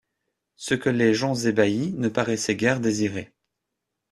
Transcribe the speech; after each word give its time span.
Ce 0.55 0.73
que 0.73 0.89
les 0.89 1.13
gens 1.13 1.35
ébahis 1.45 1.93
ne 1.93 2.09
paraissaient 2.09 2.55
guère 2.55 2.79
désirer. 2.79 3.35